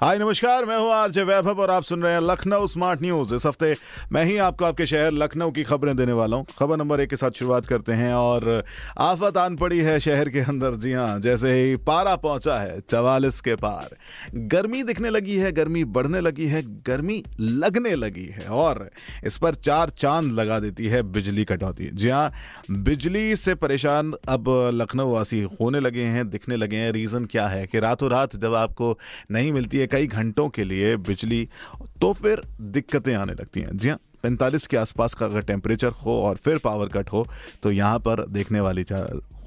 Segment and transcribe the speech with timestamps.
[0.00, 3.46] हाय, नमस्कार, मैं हूँ आरजे वैभव और आप सुन रहे हैं लखनऊ स्मार्ट न्यूज़। इस
[3.46, 3.74] हफ़्ते
[4.12, 7.16] मैं ही आपको आपके शहर लखनऊ की खबरें देने वाला हूँ। खबर नंबर एक के
[7.16, 8.62] साथ शुरुआत करते हैं और
[8.98, 13.40] आफत आन पड़ी है शहर के अंदर। जी हाँ, जैसे ही पारा पहुँचा है चवालीस
[13.40, 13.96] के पार।
[14.36, 18.88] गर्मी दिखने लगी है, गर्मी बढ़ने लगी है, गर्मी लगने लगी है और
[19.24, 22.30] इस पर चार चाँद लगा देती है बिजली कटौती। जी हाँ
[22.70, 27.66] बिजली से परेशान अब लखनऊ वासी होने लगे हैं, दिखने लगे हैं। रीज़न क्या है
[27.66, 28.96] कि रातों रात जब आपको
[29.30, 31.48] नहीं मिलती है कई घंटों के लिए बिजली
[32.00, 36.20] तो फिर दिक्कतें आने लगती हैं। जी हाँ पैंतालीस के आसपास का अगर टेम्परेचर हो
[36.22, 37.26] और फिर पावर कट हो
[37.62, 38.84] तो यहाँ पर देखने वाली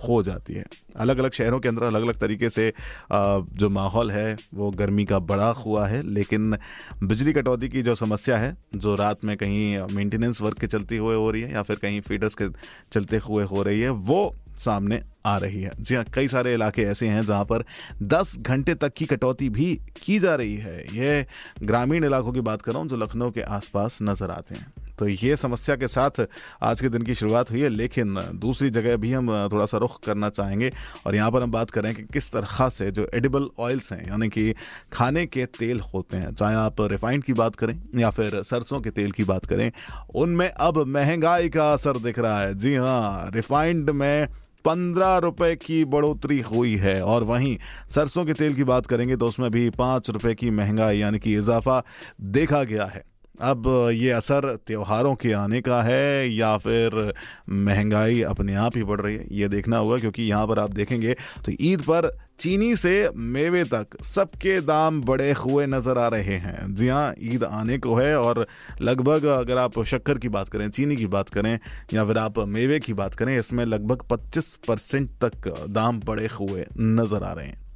[0.00, 0.64] हो जाती है।
[0.96, 2.72] अलग अलग शहरों के अंदर अलग अलग तरीके से
[3.12, 6.56] जो माहौल है, वो गर्मी का बड़ा हुआ है, लेकिन
[7.02, 11.14] बिजली कटौती की जो समस्या है, जो रात में कहीं मेंटेनेंस वर्क के चलते हुए
[11.16, 12.48] हो रही है, या फिर कहीं फीडर्स के
[12.92, 16.82] चलते हुए हो रही है, वो सामने आ रही है। जी हाँ कई सारे इलाके
[16.82, 17.64] ऐसे हैं जहाँ पर
[18.04, 21.26] 10 घंटे तक की कटौती भी की जा रही है। ये
[21.62, 25.08] ग्रामीण इलाकों की बात कर रहा हूँ, जो लखनऊ के आसपास नज़र आते हैं। तो
[25.08, 26.20] ये समस्या के साथ
[26.62, 29.98] आज के दिन की शुरुआत हुई है, लेकिन दूसरी जगह भी हम थोड़ा सा रुख
[30.04, 30.70] करना चाहेंगे
[31.06, 34.28] और यहाँ पर हम बात करें कि किस तरह से जो एडिबल ऑयल्स हैं, यानी
[34.28, 34.54] कि
[34.92, 38.90] खाने के तेल होते हैं, चाहे आप रिफाइंड की बात करें या फिर सरसों के
[38.90, 39.70] तेल की बात करें,
[40.14, 44.28] उनमें अब महँगाई का असर दिख रहा है। जी हाँ रिफाइंड में
[44.64, 47.56] पंद्रह रुपए की बढ़ोतरी हुई है और वहीं
[47.90, 51.36] सरसों के तेल की बात करेंगे तो उसमें भी पाँच रुपए की महँगाई, यानी कि
[51.36, 51.82] इजाफा
[52.20, 53.02] देखा गया है।
[53.40, 57.12] अब ये असर त्योहारों के आने का है या फिर
[57.50, 61.14] महँगाई अपने आप ही बढ़ रही है, ये देखना होगा, क्योंकि यहाँ पर आप देखेंगे
[61.46, 66.74] तो ईद पर चीनी से मेवे तक सबके दाम बढ़े हुए नज़र आ रहे हैं।
[66.74, 68.44] जी हाँ ईद आने को है और
[68.80, 71.58] लगभग अगर आप शक्कर की बात करें, चीनी की बात करें,
[71.94, 76.66] या फिर आप मेवे की बात करें, इसमें लगभग 25 परसेंट तक दाम बढ़े हुए
[76.78, 77.66] नज़र आ रहे हैं।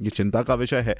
[0.00, 0.94] ये चिंता का विषय है।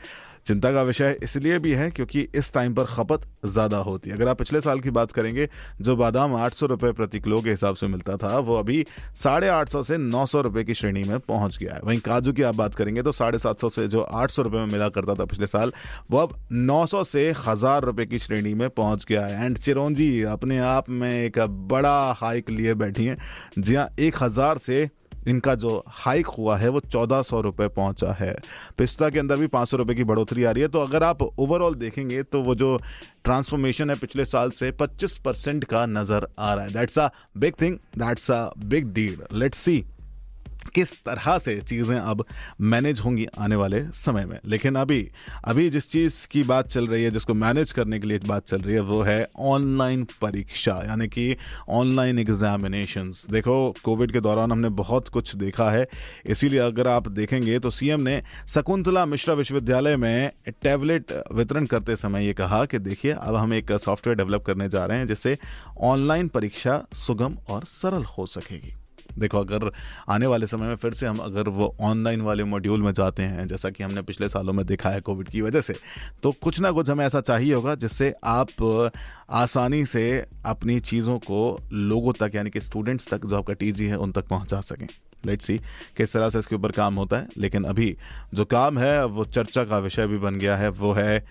[0.47, 4.29] चिंता का विषय इसलिए भी है क्योंकि इस टाइम पर खपत ज़्यादा होती है। अगर
[4.29, 5.49] आप पिछले साल की बात करेंगे,
[5.81, 8.85] जो बादाम आठ सौ रुपये प्रति किलो के हिसाब से मिलता था, वो अभी
[9.17, 12.33] साढ़े आठ सौ से नौ सौ रुपये की श्रेणी में पहुँच गया है। वहीं काजू
[12.33, 14.89] की आप बात करेंगे तो साढ़े सात सौ से जो आठ सौ रुपये में मिला
[14.91, 15.73] करता था पिछले साल,
[16.11, 20.23] वो अब नौ सौ से हज़ार रुपये की श्रेणी में पहुँच गया है। एंड चिरौंजी,
[20.25, 23.17] अपने आप में एक बड़ा हाइक लिए बैठी हैं।
[23.59, 24.89] जी हाँ एक हज़ार से
[25.29, 28.35] इनका जो हाइक हुआ है, वो चौदह सौ रुपये पहुँचा है।
[28.79, 31.23] पिस्ता के अंदर भी पाँच सौ रुपये की बढ़ोतरी आ रही है। तो अगर आप
[31.23, 32.77] ओवरऑल देखेंगे तो वो जो
[33.25, 37.55] ट्रांसफॉर्मेशन है पिछले साल से 25 परसेंट का नज़र आ रहा है। That's a big
[37.61, 39.85] thing that's a big deal let's see
[40.75, 42.25] किस तरह से चीज़ें अब
[42.61, 45.01] मैनेज होंगी आने वाले समय में। लेकिन अभी
[45.45, 48.59] अभी जिस चीज़ की बात चल रही है, जिसको मैनेज करने के लिए बात चल
[48.59, 51.37] रही है, वो है ऑनलाइन परीक्षा, यानी कि
[51.69, 55.87] ऑनलाइन एग्जामिनेशंस। देखो, कोविड के दौरान हमने बहुत कुछ देखा है।
[56.27, 60.31] इसीलिए अगर आप देखेंगे तो सीएम ने शकुंतला मिश्रा विश्वविद्यालय में
[60.63, 64.85] टैबलेट वितरण करते समय ये कहा कि देखिए, अब हम एक सॉफ्टवेयर डेवलप करने जा
[64.87, 65.39] रहे हैं, जिससे
[65.81, 68.75] ऑनलाइन परीक्षा सुगम और सरल हो सकेगी।
[69.19, 69.71] देखो, अगर
[70.09, 73.47] आने वाले समय में फिर से हम अगर वो ऑनलाइन वाले मॉड्यूल में जाते हैं,
[73.47, 75.75] जैसा कि हमने पिछले सालों में देखा है कोविड की वजह से
[76.23, 78.91] तो कुछ ना कुछ हमें ऐसा चाहिए होगा जिससे आप
[79.31, 83.97] आसानी से अपनी चीज़ों को लोगों तक, यानी कि स्टूडेंट्स तक, जो आपका टीजी है,
[83.97, 84.87] उन तक पहुँचा सकें।
[85.27, 85.59] लेट्स सी
[85.97, 87.97] किस तरह से इसके ऊपर काम होता है। लेकिन अभी
[88.35, 91.27] जो काम है, वो चर्चा का विषय भी बन गया है, वो है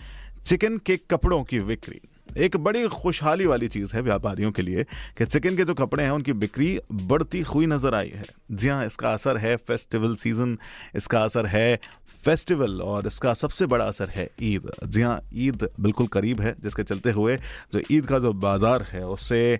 [0.46, 2.02] चिकन के कपड़ों की बिक्री।
[2.38, 4.84] एक बड़ी खुशहाली वाली चीज़ है व्यापारियों के लिए
[5.18, 8.86] कि चिकन के जो कपड़े हैं, उनकी बिक्री बढ़ती हुई नज़र आई है। जी हाँ
[8.86, 10.58] इसका असर है फेस्टिवल सीज़न,
[10.96, 11.80] इसका असर है
[12.24, 16.84] फेस्टिवल और इसका सबसे बड़ा असर है ईद। जी हाँ ईद बिल्कुल करीब है, जिसके
[16.84, 17.38] चलते हुए
[17.74, 19.60] जो ईद का जो बाज़ार है, उससे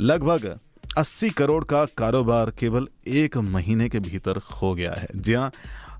[0.00, 0.58] लगभग
[0.98, 5.50] 80 करोड़ का कारोबार केवल एक महीने के भीतर हो गया है। जी हाँ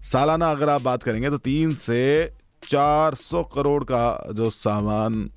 [0.05, 2.33] सालाना अगर आप बात करेंगे तो तीन से
[2.63, 5.29] 400 करोड़ का जो सामान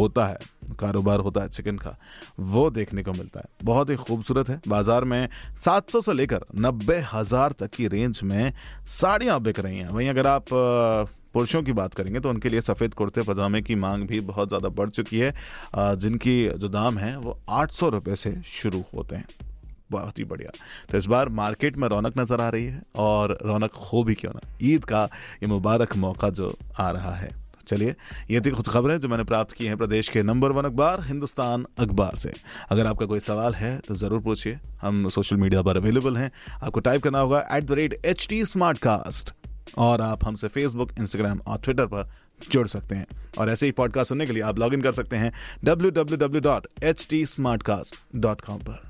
[0.00, 0.36] होता है,
[0.80, 1.96] कारोबार होता है चिकन का,
[2.40, 5.28] वो देखने को मिलता है। बहुत ही खूबसूरत है। बाज़ार में
[5.60, 8.52] 700 से लेकर नब्बे हज़ार तक की रेंज में
[8.88, 10.44] साड़ियाँ बिक रही हैं। वहीं अगर आप
[11.34, 14.68] पुरुषों की बात करेंगे तो उनके लिए सफ़ेद कुर्ते, पजामे की मांग भी बहुत ज़्यादा
[14.70, 15.34] बढ़ चुकी है।
[15.96, 19.26] जिनकी जो दाम है, वो आठ सौ रुपये से शुरू होते हैं।
[19.90, 20.50] बहुत ही बढ़िया।
[20.90, 24.32] तो इस बार मार्केट में रौनक नज़र आ रही है और रौनक हो भी क्यों
[24.32, 25.04] ना। ईद का
[25.42, 27.28] ये मुबारक मौका जो आ रहा है।
[27.70, 27.94] चलिए,
[28.30, 31.66] ये थी कुछ खबरें जो मैंने प्राप्त की हैं प्रदेश के नंबर वन अखबार, हिंदुस्तान
[31.78, 32.32] अखबार से।
[32.70, 36.30] अगर आपका कोई सवाल है तो ज़रूर पूछिए। हम सोशल मीडिया पर अवेलेबल हैं।
[36.62, 39.34] आपको टाइप करना होगा at the rate H T smart cast
[39.78, 42.10] और आप हमसे फेसबुक इंस्टाग्राम और ट्विटर पर
[42.50, 43.06] जुड़ सकते हैं।
[43.38, 45.32] और ऐसे ही पॉडकास्ट सुनने के लिए आप लॉग इन कर सकते हैं
[45.64, 48.89] www.htsmartcast.com पर।